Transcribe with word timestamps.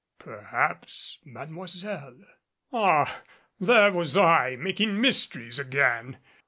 Perhaps 0.17 1.19
Mademoiselle 1.25 2.21
Ah 2.73 3.21
there 3.59 3.91
was 3.91 4.17
I 4.17 4.55
making 4.55 4.99
mysteries 4.99 5.59
again! 5.59 6.17